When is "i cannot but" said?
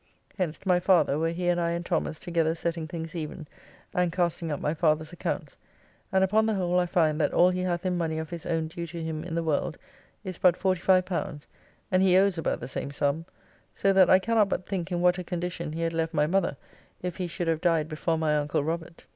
14.09-14.65